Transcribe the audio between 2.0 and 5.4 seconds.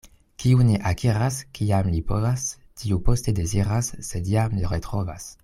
povas, tiu poste deziras, sed jam ne retrovas.